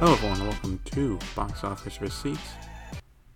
[0.00, 2.52] Hello everyone, and welcome to Box Office Receipts.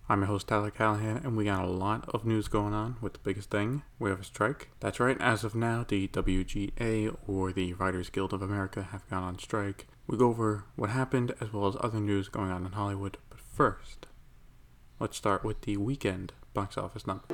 [0.09, 2.95] I'm your host Tyler Callahan, and we got a lot of news going on.
[3.01, 4.69] With the biggest thing, we have a strike.
[4.79, 9.21] That's right, as of now, the WGA or the Writers Guild of America have gone
[9.21, 9.85] on strike.
[10.07, 13.19] We go over what happened as well as other news going on in Hollywood.
[13.29, 14.07] But first,
[14.99, 17.25] let's start with the weekend box office number.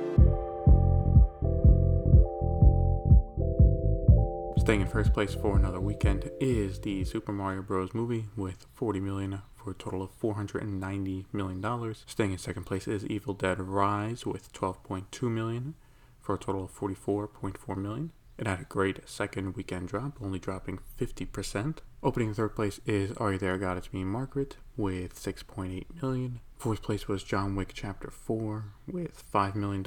[4.62, 7.92] Staying in first place for another weekend is the Super Mario Bros.
[7.94, 12.04] movie with 40 million for a total of 490 million dollars.
[12.06, 15.74] Staying in second place is Evil Dead Rise with 12.2 million
[16.20, 18.12] for a total of 44.4 million.
[18.38, 21.78] It had a great second weekend drop, only dropping 50%.
[22.00, 26.38] Opening in third place is Are You There God It's Me Margaret with 6.8 million.
[26.56, 29.82] Fourth place was John Wick Chapter 4 with $5 million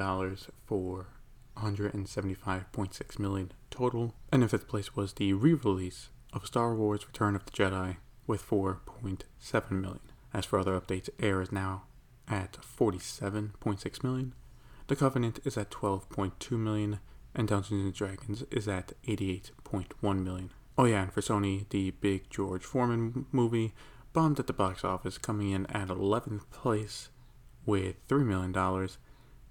[0.66, 1.08] for
[1.58, 4.14] 175.6 million total.
[4.32, 7.98] And in fifth place was the re-release of Star Wars Return of the Jedi
[8.28, 10.00] with 4.7 million.
[10.34, 11.84] As for other updates, Air is now
[12.28, 14.34] at 47.6 million.
[14.88, 17.00] The Covenant is at 12.2 million,
[17.34, 20.52] and Dungeons and Dragons is at 88.1 million.
[20.78, 23.74] Oh yeah, and for Sony, the big George Foreman movie
[24.14, 27.10] bombed at the box office, coming in at 11th place
[27.66, 28.54] with $3 million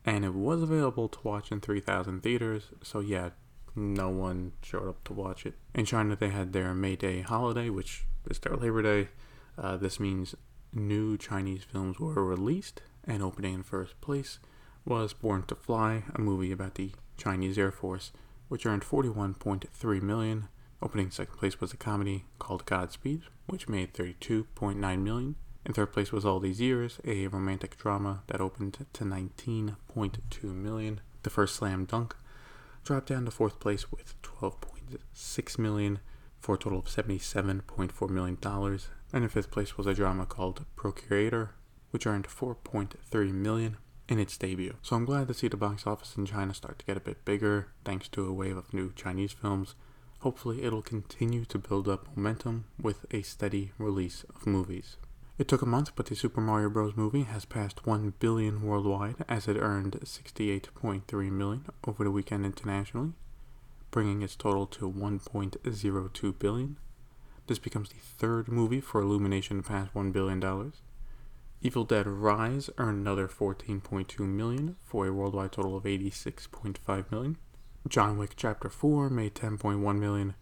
[0.05, 3.31] and it was available to watch in 3,000 theaters, so yeah,
[3.75, 5.55] no one showed up to watch it.
[5.75, 9.09] In China, they had their May Day holiday, which is their Labor Day.
[9.57, 10.35] Uh, this means
[10.73, 14.39] new Chinese films were released, and opening in first place
[14.85, 18.13] was Born to Fly, a movie about the Chinese Air Force,
[18.49, 20.49] which earned 41.3 million.
[20.83, 25.37] Opening second place was a comedy called Godspeed, which made 32.9 million.
[25.67, 31.01] In third place was All These Years, a romantic drama that opened to 19.2 million.
[31.23, 32.15] The first slam dunk
[32.85, 36.01] dropped down to fourth place with 12.6 million
[36.39, 38.89] for a total of 77.4 million dollars.
[39.11, 41.51] And in fifth place was a drama called Procurator,
[41.93, 44.75] which earned 4.3 million in its debut.
[44.83, 47.25] So I'm glad to see the box office in China start to get a bit
[47.25, 49.75] bigger thanks to a wave of new Chinese films.
[50.19, 54.97] Hopefully, it'll continue to build up momentum with a steady release of movies.
[55.37, 56.97] It took a month, but the Super Mario Bros.
[56.97, 63.15] movie has passed 1 billion worldwide as it earned 68.3 million over the weekend internationally,
[63.91, 66.77] bringing its total to 1.02 billion.
[67.49, 70.73] This becomes the third movie for Illumination to pass $1 billion.
[71.61, 77.39] Evil Dead Rise earned another 14.2 million for a worldwide total of 86.5 million.
[77.89, 80.35] John Wick Chapter 4 made 10.1 million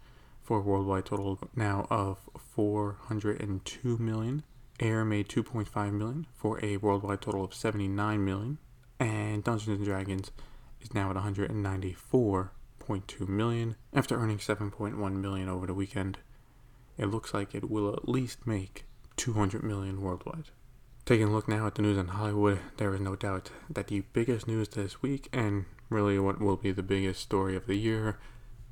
[0.43, 4.43] for a worldwide total now of 402 million.
[4.83, 8.57] Air made 2.5 million for a worldwide total of 79 million,
[8.99, 10.31] and Dungeons and Dragons
[10.81, 16.17] is now at 194.2 million after earning 7.1 million over the weekend.
[16.97, 18.83] It looks like it will at least make
[19.15, 20.49] 200 million worldwide.
[21.05, 24.01] Taking a look now at the news in Hollywood, there is no doubt that the
[24.11, 28.19] biggest news this week, and really what will be the biggest story of the year,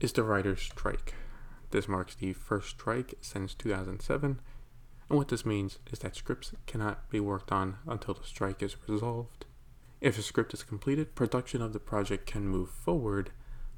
[0.01, 1.13] is the writer's strike.
[1.69, 4.41] This marks the first strike since 2007
[5.11, 8.77] and what this means is that scripts cannot be worked on until the strike is
[8.87, 9.45] resolved.
[9.99, 13.31] If a script is completed, production of the project can move forward,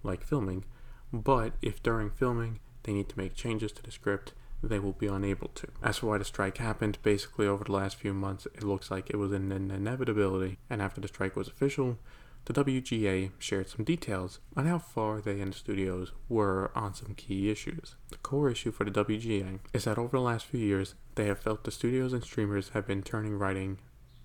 [0.03, 0.63] like filming,
[1.11, 5.07] but if during filming they need to make changes to the script, they will be
[5.07, 5.67] unable to.
[5.81, 9.09] As for why the strike happened, basically over the last few months, it looks like
[9.09, 11.97] it was an inevitability, and after the strike was official,
[12.45, 17.15] the WGA shared some details on how far they and the studios were on some
[17.15, 17.95] key issues.
[18.09, 21.39] The core issue for the WGA is that over the last few years, they have
[21.39, 23.79] felt the studios and streamers have been turning writing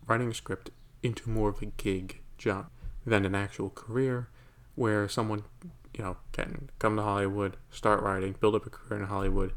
[0.06, 0.70] writing a script
[1.02, 2.70] into more of a gig job
[3.06, 4.28] than an actual career
[4.74, 5.44] where someone,
[5.92, 9.52] you know, can come to Hollywood, start writing, build up a career in Hollywood,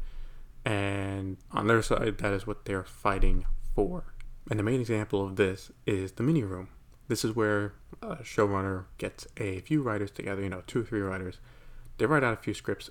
[0.64, 4.14] and on their side, that is what they're fighting for.
[4.50, 6.68] And the main example of this is the mini room,
[7.12, 11.02] this is where a showrunner gets a few writers together, you know, two or three
[11.02, 11.36] writers.
[11.98, 12.88] They write out a few scripts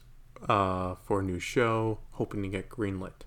[0.48, 3.26] uh, for a new show, hoping to get greenlit.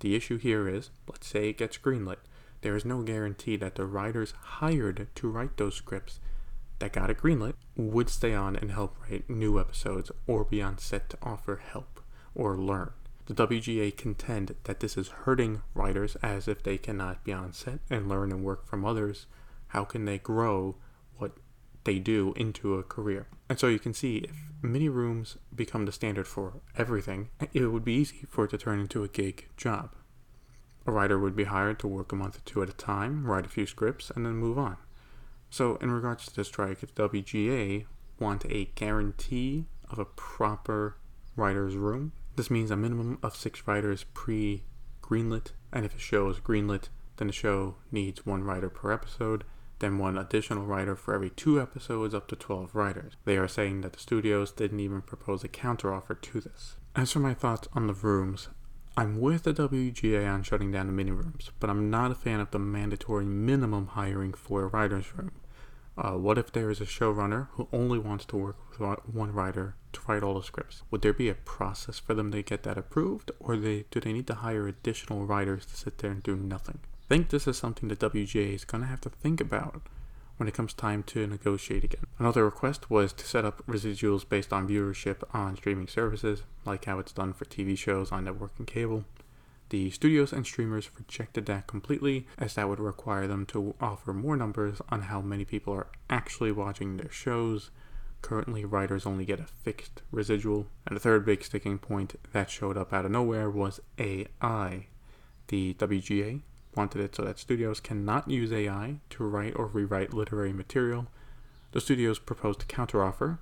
[0.00, 2.18] The issue here is, let's say it gets greenlit.
[2.60, 6.20] There is no guarantee that the writers hired to write those scripts
[6.80, 10.76] that got it greenlit would stay on and help write new episodes or be on
[10.76, 11.98] set to offer help
[12.34, 12.90] or learn.
[13.24, 17.78] The WGA contend that this is hurting writers as if they cannot be on set
[17.88, 19.24] and learn and work from others
[19.76, 20.74] how can they grow
[21.18, 21.32] what
[21.84, 23.26] they do into a career?
[23.46, 27.84] And so you can see if mini rooms become the standard for everything, it would
[27.84, 29.94] be easy for it to turn into a gig job.
[30.86, 33.44] A writer would be hired to work a month or two at a time, write
[33.44, 34.78] a few scripts, and then move on.
[35.50, 37.84] So, in regards to the strike, the WGA
[38.18, 40.96] want a guarantee of a proper
[41.36, 42.12] writer's room.
[42.36, 44.62] This means a minimum of six writers pre
[45.02, 46.88] greenlit, and if a show is greenlit,
[47.18, 49.44] then the show needs one writer per episode,
[49.78, 53.14] then one additional writer for every two episodes, up to 12 writers.
[53.24, 56.76] They are saying that the studios didn't even propose a counteroffer to this.
[56.94, 58.48] As for my thoughts on the rooms,
[58.96, 62.40] I'm with the WGA on shutting down the mini rooms, but I'm not a fan
[62.40, 65.32] of the mandatory minimum hiring for a writer's room.
[65.98, 69.76] Uh, what if there is a showrunner who only wants to work with one writer
[69.92, 70.82] to write all the scripts?
[70.90, 74.12] Would there be a process for them to get that approved, or they, do they
[74.12, 76.80] need to hire additional writers to sit there and do nothing?
[77.08, 79.82] Think this is something the WGA is going to have to think about
[80.38, 82.04] when it comes time to negotiate again.
[82.18, 86.98] Another request was to set up residuals based on viewership on streaming services, like how
[86.98, 89.04] it's done for TV shows on network and cable.
[89.68, 94.36] The studios and streamers rejected that completely, as that would require them to offer more
[94.36, 97.70] numbers on how many people are actually watching their shows.
[98.20, 100.66] Currently, writers only get a fixed residual.
[100.86, 104.86] And the third big sticking point that showed up out of nowhere was AI.
[105.48, 106.42] The WGA
[106.76, 111.06] wanted it so that studios cannot use AI to write or rewrite literary material.
[111.72, 113.38] The studio's proposed counteroffer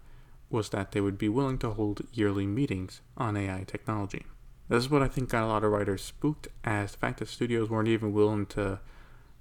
[0.51, 4.25] was that they would be willing to hold yearly meetings on AI technology.
[4.69, 7.29] This is what I think got a lot of writers spooked, as the fact that
[7.29, 8.81] studios weren't even willing to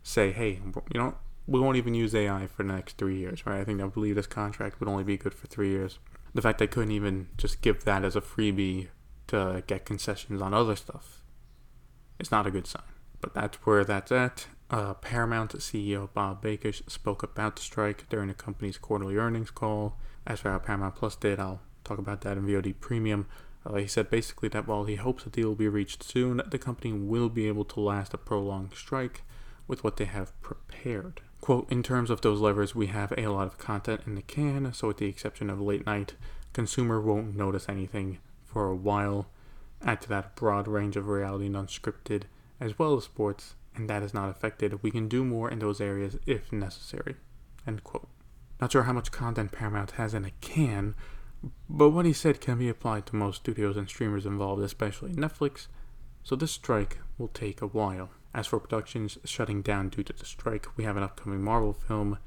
[0.02, 0.60] say, hey,
[0.94, 1.16] you know,
[1.48, 3.62] we won't even use AI for the next three years, right?
[3.62, 6.00] I think I believe this contract would only be good for three years.
[6.34, 8.88] The fact they couldn't even just give that as a freebie
[9.28, 11.22] to get concessions on other stuff
[12.20, 12.84] is not a good sign.
[13.24, 14.48] But that's where that's at.
[14.70, 19.98] Uh, Paramount CEO Bob Bakish spoke about the strike during the company's quarterly earnings call.
[20.28, 23.28] As for how Paramount Plus did, I'll talk about that in VOD Premium.
[23.66, 26.58] Uh, he said basically that while he hopes a deal will be reached soon, the
[26.58, 29.22] company will be able to last a prolonged strike
[29.70, 31.22] with what they have prepared.
[31.40, 34.74] Quote, in terms of those levers, we have a lot of content in the can,
[34.74, 36.16] so with the exception of late night,
[36.52, 39.28] consumer won't notice anything for a while.
[39.82, 42.24] Add to that a broad range of reality and unscripted,
[42.64, 44.82] as well as sports, and that is not affected.
[44.82, 47.16] We can do more in those areas if necessary.
[47.68, 48.08] End quote.
[48.62, 50.96] Not sure how much content Paramount has in a can,
[51.70, 55.68] but what he said can be applied to most studios and streamers involved, especially Netflix,
[56.24, 58.12] so this strike will take a while.
[58.34, 62.18] As for productions shutting down due to the strike, we have an upcoming Marvel film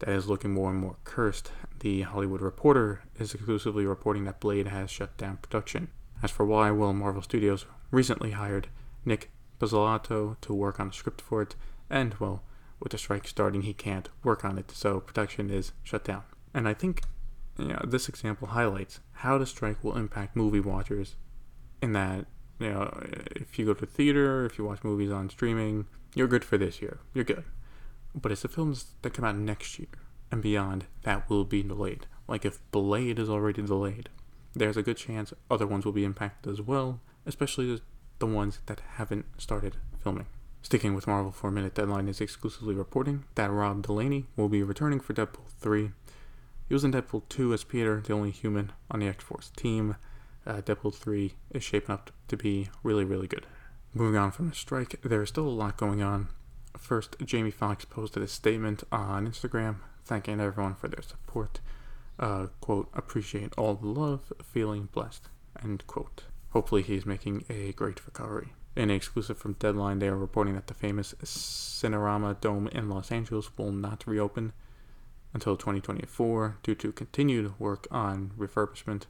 [0.00, 1.50] that is looking more and more cursed.
[1.80, 5.88] The Hollywood Reporter is exclusively reporting that Blade has shut down production.
[6.22, 8.68] As for why, well, Marvel Studios recently hired
[9.06, 11.56] Nic Pizzolatto to work on a script for it,
[11.88, 12.42] and, well,
[12.80, 16.22] with the strike starting, he can't work on it, so production is shut down.
[16.52, 17.02] And I think
[17.58, 21.16] you know, this example highlights how the strike will impact movie watchers
[21.80, 22.26] in that,
[22.58, 22.90] you know,
[23.34, 26.80] if you go to theater, if you watch movies on streaming, you're good for this
[26.82, 26.98] year.
[27.14, 27.44] You're good.
[28.14, 29.88] But it's the films that come out next year
[30.30, 32.06] and beyond that will be delayed.
[32.28, 34.08] Like if Blade is already delayed,
[34.54, 37.80] there's a good chance other ones will be impacted as well, especially
[38.18, 40.26] the ones that haven't started filming.
[40.62, 44.62] Sticking with Marvel for a minute, Deadline is exclusively reporting that Rob Delaney will be
[44.62, 45.92] returning for Deadpool 3
[46.68, 49.96] he was in Deadpool 2 as Peter, the only human on the X Force team.
[50.46, 53.46] Uh, Deadpool 3 is shaping up to be really, really good.
[53.94, 56.28] Moving on from the strike, there is still a lot going on.
[56.76, 61.60] First, Jamie Foxx posted a statement on Instagram thanking everyone for their support.
[62.18, 65.28] Uh, quote, appreciate all the love, feeling blessed,
[65.62, 66.24] end quote.
[66.50, 68.54] Hopefully, he's making a great recovery.
[68.76, 73.10] In an exclusive from Deadline, they are reporting that the famous Cinerama Dome in Los
[73.10, 74.52] Angeles will not reopen
[75.32, 79.04] until 2024 due to continued work on refurbishment.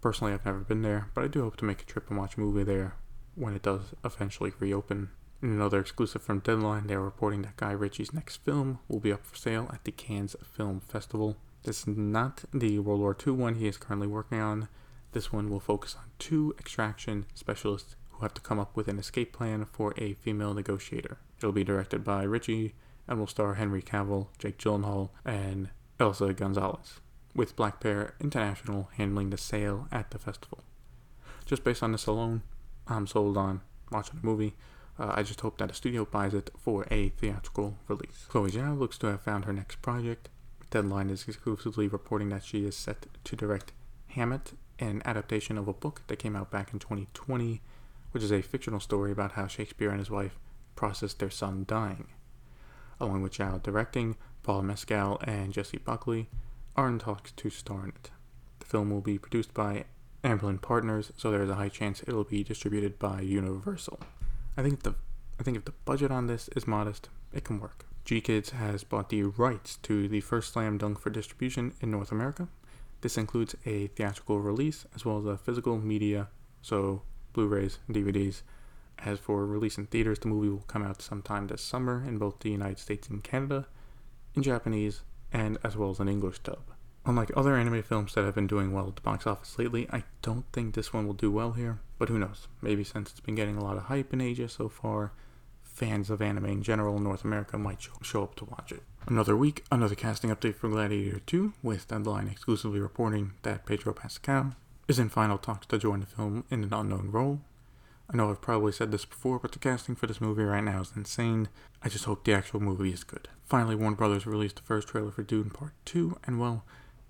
[0.00, 2.36] Personally, I've never been there, but I do hope to make a trip and watch
[2.36, 2.96] a movie there
[3.34, 5.10] when it does eventually reopen.
[5.42, 9.12] In another exclusive from Deadline, they are reporting that Guy Ritchie's next film will be
[9.12, 11.36] up for sale at the Cannes Film Festival.
[11.62, 14.68] This is not the World War II one he is currently working on.
[15.16, 18.98] This one will focus on two extraction specialists who have to come up with an
[18.98, 21.16] escape plan for a female negotiator.
[21.38, 22.74] It'll be directed by Ritchie
[23.08, 27.00] and will star Henry Cavill, Jake Gyllenhaal, and Eiza Gonzalez,
[27.34, 30.58] with Black Bear International handling the sale at the festival.
[31.46, 32.42] Just based on this alone,
[32.86, 34.54] I'm sold on watching the movie.
[34.98, 38.26] Uh, I just hope that a studio buys it for a theatrical release.
[38.28, 40.28] Chloe Zhao looks to have found her next project.
[40.68, 43.72] Deadline is exclusively reporting that she is set to direct
[44.14, 47.60] Hamnet, an adaptation of a book that came out back in 2020,
[48.12, 50.38] which is a fictional story about how Shakespeare and his wife
[50.74, 52.08] processed their son dying
[53.00, 56.28] along with Zhao directing, Paul Mescal and Jessie Buckley
[56.76, 58.10] are in talks to star in it.
[58.60, 59.84] The film will be produced by
[60.24, 64.00] Amblin Partners, so there is a high chance it'll be distributed by Universal.
[64.56, 64.94] I think the
[65.38, 67.84] I think if the budget on this is modest, it can work.
[68.06, 72.48] GKIDS has bought the rights to the first slam dunk for distribution in North America.
[73.06, 76.26] This includes a theatrical release as well as a physical media,
[76.60, 77.02] so
[77.34, 78.42] Blu-rays and DVDs,
[78.98, 82.40] As for release in theaters, the movie will come out sometime this summer in both
[82.40, 83.68] the United States and Canada,
[84.34, 86.64] in Japanese, and as well as an English dub.
[87.04, 90.02] Unlike other anime films that have been doing well at the box office lately, I
[90.22, 92.48] don't think this one will do well here, but who knows?
[92.60, 95.12] Maybe since it's been getting a lot of hype in Asia so far,
[95.76, 98.82] fans of anime in general in North America might show up to watch it.
[99.06, 104.54] Another week, another casting update for Gladiator 2, with Deadline exclusively reporting that Pedro Pascal
[104.88, 107.40] is in final talks to join the film in an unknown role.
[108.08, 110.80] I know I've probably said this before, but the casting for this movie right now
[110.80, 111.48] is insane.
[111.82, 113.28] I just hope the actual movie is good.
[113.44, 116.64] Finally, Warner Brothers released the first trailer for Dune Part 2, and well,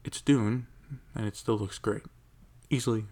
[0.05, 0.67] it's Dune,
[1.15, 2.03] and it still looks great.
[2.69, 3.05] Easily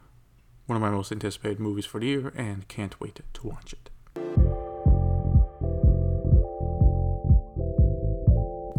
[0.67, 3.91] one of my most anticipated movies for the year, and can't wait to watch it.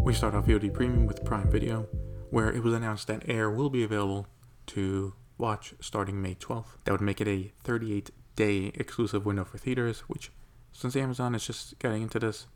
[0.06, 1.88] We start off VOD Premium with Prime Video,
[2.30, 4.28] where it was announced that Air will be available
[4.66, 6.76] to watch starting May 12th.
[6.84, 10.30] That would make it a 38 day exclusive window for theaters, which,
[10.70, 12.46] since Amazon is just getting into this,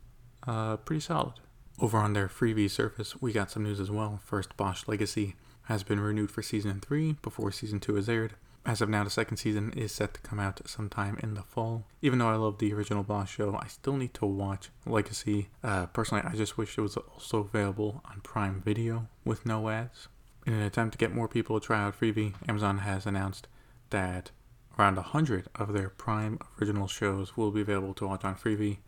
[0.46, 1.40] uh, pretty solid.
[1.80, 4.20] Over on their Freevee service, we got some news as well.
[4.24, 8.34] First, Bosch Legacy has been renewed for season 3 before season 2 is aired.
[8.66, 11.86] As of now, the second season is set to come out sometime in the fall.
[12.02, 15.48] Even though I love the original Bosch show, I still need to watch Legacy.
[15.64, 20.08] Uh, personally, I just wish it was also available on Prime Video with no ads.
[20.46, 23.48] In an attempt to get more people to try out Freevee, Amazon has announced
[23.90, 24.30] that
[24.78, 28.78] around 100 of their Prime original shows will be available to watch on Freevee.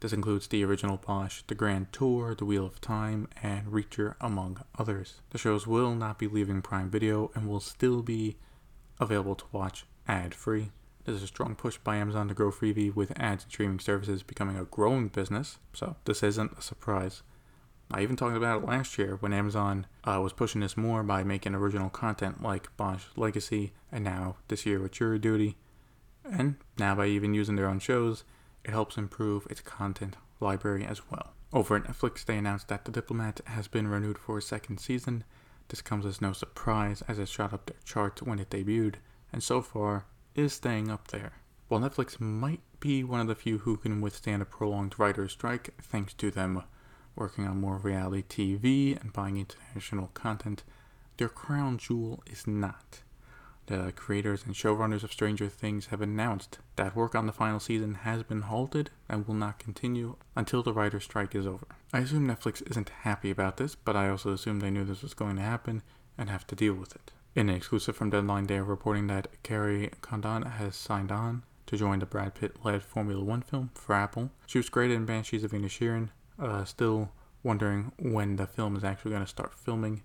[0.00, 4.62] This includes the original Bosch, The Grand Tour, The Wheel of Time, and Reacher, among
[4.78, 5.20] others.
[5.30, 8.36] The shows will not be leaving Prime Video and will still be
[9.00, 10.70] available to watch ad free.
[11.04, 14.58] There's a strong push by Amazon to grow Freevee with ads and streaming services becoming
[14.58, 17.22] a growing business, so this isn't a surprise.
[17.90, 21.24] I even talked about it last year when Amazon uh, was pushing this more by
[21.24, 25.56] making original content like Bosch Legacy, and now this year with Jury Duty,
[26.24, 28.24] and now by even using their own shows
[28.64, 31.32] it helps improve its content library as well.
[31.52, 35.24] Over at Netflix, they announced that The Diplomat has been renewed for a second season.
[35.68, 38.96] This comes as no surprise as it shot up their charts when it debuted,
[39.32, 41.32] and so far is staying up there.
[41.68, 45.74] While Netflix might be one of the few who can withstand a prolonged writer's strike,
[45.82, 46.62] thanks to them
[47.14, 50.62] working on more reality TV and buying international content,
[51.18, 53.02] their crown jewel is not.
[53.66, 57.96] The creators and showrunners of Stranger Things have announced that work on the final season
[57.96, 61.66] has been halted and will not continue until the writer's strike is over.
[61.92, 65.14] I assume Netflix isn't happy about this, but I also assume they knew this was
[65.14, 65.82] going to happen
[66.18, 67.12] and have to deal with it.
[67.34, 71.76] In an exclusive from Deadline, they are reporting that Kerry Condon has signed on to
[71.78, 74.30] join the Brad Pitt led Formula One film for Apple.
[74.46, 77.10] She was great in Banshees of Inisherin, uh, still
[77.42, 80.02] wondering when the film is actually going to start filming.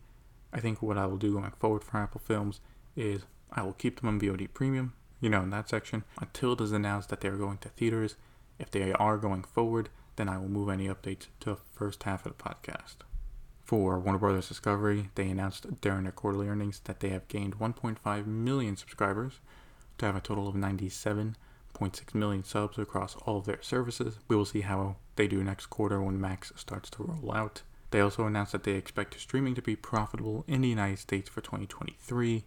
[0.54, 2.62] I think what I will do going forward for Apple Films
[2.96, 6.62] is I will keep them on VOD Premium, you know, in that section, until it
[6.62, 8.16] is announced that they are going to theaters.
[8.60, 12.25] If they are going forward, then I will move any updates to the first half
[12.25, 12.98] of the podcast.
[13.63, 18.25] For Warner Brothers Discovery, they announced during their quarterly earnings that they have gained 1.5
[18.27, 19.39] million subscribers
[19.98, 24.20] to have a total of 97.6 million subs across all of their services.
[24.27, 27.62] We will see how they do next quarter when Max starts to roll out.
[27.91, 31.41] They also announced that they expect streaming to be profitable in the United States for
[31.41, 32.43] 2023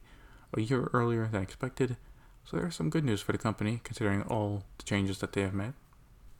[0.54, 1.96] a year earlier than expected,
[2.44, 5.54] so there's some good news for the company considering all the changes that they have
[5.54, 5.73] made.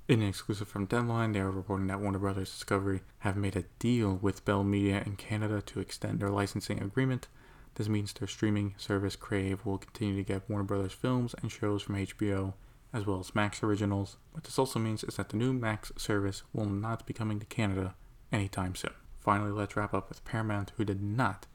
[0.08, 3.64] In an exclusive from Deadline, they are reporting that Warner Brothers Discovery have made a
[3.80, 7.26] deal with Bell Media in Canada to extend their licensing agreement.
[7.75, 11.82] This means their streaming service Crave will continue to get Warner Brothers films and shows
[11.82, 12.54] from HBO,
[12.92, 14.16] as well as Max originals.
[14.30, 17.46] What this also means is that the new Max service will not be coming to
[17.46, 17.96] Canada
[18.30, 18.94] anytime soon.
[19.18, 21.46] Finally, let's wrap up with Paramount, who did not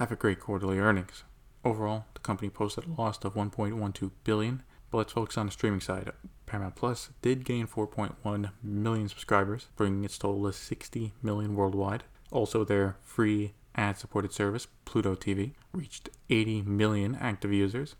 [0.00, 1.22] have a great quarterly earnings.
[1.64, 5.80] Overall, the company posted a loss of 1.12 billion, but let's focus on the streaming
[5.80, 6.10] side.
[6.52, 12.04] Paramount Plus did gain 4.1 million subscribers, bringing its total to 60 million worldwide.
[12.30, 17.96] Also, their free ad-supported service, Pluto TV, reached 80 million active users.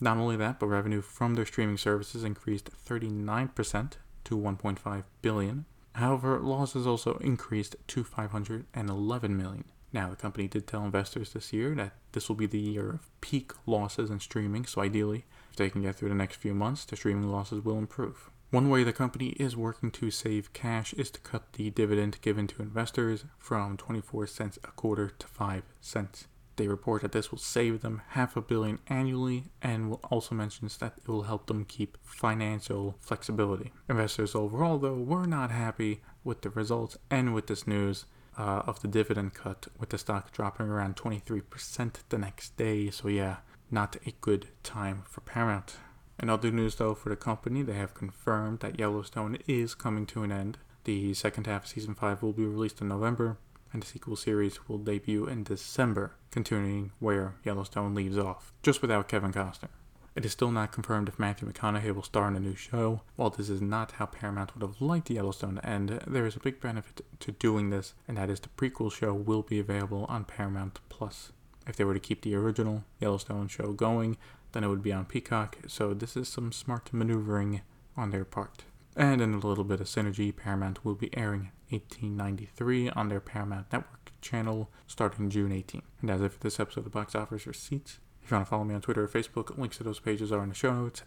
[0.00, 3.92] Not only that, but revenue from their streaming services increased 39%
[4.24, 5.66] to 1.5 billion.
[5.96, 9.64] However, losses also increased to 511 million.
[9.92, 13.20] Now, the company did tell investors this year that this will be the year of
[13.20, 16.84] peak losses in streaming, so ideally, if they can get through the next few months,
[16.84, 18.30] the streaming losses will improve.
[18.50, 22.46] One way the company is working to save cash is to cut the dividend given
[22.48, 26.26] to investors from 24 cents a quarter to 5 cents.
[26.56, 30.94] They report that this will save them half a billion annually and also mentions that
[30.98, 33.72] it will help them keep financial flexibility.
[33.88, 38.04] Investors overall, though, were not happy with the results and with this news
[38.38, 42.90] uh, of the dividend cut, with the stock dropping around 23% the next day.
[42.90, 43.36] So, yeah,
[43.70, 45.76] not a good time for Paramount.
[46.22, 50.22] In other news, though, for the company, they have confirmed that Yellowstone is coming to
[50.22, 50.58] an end.
[50.84, 53.38] The second half of season 5 will be released in November,
[53.72, 59.08] and the sequel series will debut in December, continuing where Yellowstone leaves off, just without
[59.08, 59.68] Kevin Costner.
[60.16, 63.02] It is still not confirmed if Matthew McConaughey will star in a new show.
[63.14, 66.40] While this is not how Paramount would have liked Yellowstone to end, there is a
[66.40, 70.24] big benefit to doing this, and that is the prequel show will be available on
[70.24, 71.30] Paramount Plus.
[71.66, 74.16] If they were to keep the original Yellowstone show going,
[74.52, 77.60] then it would be on Peacock, so this is some smart maneuvering
[77.96, 78.64] on their part.
[78.96, 83.72] And in a little bit of synergy, Paramount will be airing 1893 on their Paramount
[83.72, 85.82] Network channel starting June 18.
[86.00, 87.98] And as if this episode of the Box Office Receipts,
[88.30, 90.40] if you want to follow me on Twitter or Facebook, links to those pages are
[90.44, 91.02] in the show notes.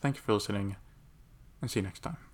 [0.00, 0.76] Thank you for listening,
[1.60, 2.27] and see you next time.